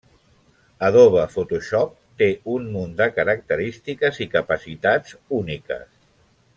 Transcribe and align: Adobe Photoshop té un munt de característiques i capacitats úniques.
Adobe 0.87 1.25
Photoshop 1.33 1.91
té 2.23 2.29
un 2.55 2.65
munt 2.77 2.97
de 3.03 3.09
característiques 3.19 4.21
i 4.27 4.27
capacitats 4.37 5.19
úniques. 5.43 5.87